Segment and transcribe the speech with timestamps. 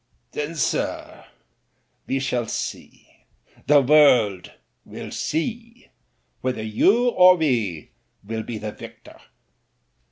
[0.31, 1.27] "Then, sir,
[2.07, 3.25] we shall see—
[3.67, 4.51] ^the world
[4.83, 5.91] will see—
[6.43, 7.91] ^whether you or we
[8.23, 9.21] will be the victor.